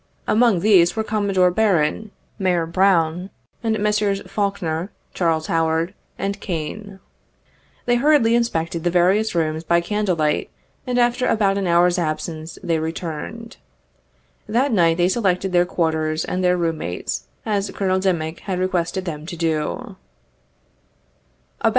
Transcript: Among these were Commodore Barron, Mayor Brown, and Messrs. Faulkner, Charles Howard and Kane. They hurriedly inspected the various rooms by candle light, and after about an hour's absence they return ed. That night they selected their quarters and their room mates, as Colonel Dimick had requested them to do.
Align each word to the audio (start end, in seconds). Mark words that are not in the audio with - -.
Among 0.27 0.61
these 0.61 0.95
were 0.95 1.03
Commodore 1.03 1.51
Barron, 1.51 2.09
Mayor 2.39 2.65
Brown, 2.65 3.29
and 3.61 3.77
Messrs. 3.79 4.19
Faulkner, 4.25 4.89
Charles 5.13 5.45
Howard 5.45 5.93
and 6.17 6.39
Kane. 6.41 6.99
They 7.85 7.97
hurriedly 7.97 8.33
inspected 8.33 8.83
the 8.83 8.89
various 8.89 9.35
rooms 9.35 9.63
by 9.63 9.79
candle 9.79 10.15
light, 10.15 10.49
and 10.87 10.97
after 10.97 11.27
about 11.27 11.59
an 11.59 11.67
hour's 11.67 11.99
absence 11.99 12.57
they 12.63 12.79
return 12.79 13.43
ed. 13.51 13.57
That 14.49 14.71
night 14.73 14.97
they 14.97 15.07
selected 15.07 15.51
their 15.51 15.65
quarters 15.65 16.25
and 16.25 16.43
their 16.43 16.57
room 16.57 16.79
mates, 16.79 17.27
as 17.45 17.69
Colonel 17.69 17.99
Dimick 17.99 18.39
had 18.39 18.57
requested 18.57 19.05
them 19.05 19.27
to 19.27 19.37
do. 19.37 19.97